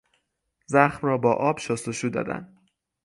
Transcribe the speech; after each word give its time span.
زخم 0.67 1.07
را 1.07 1.17
با 1.17 1.33
آب 1.33 1.59
شستشو 1.59 2.09
دادن 2.09 2.57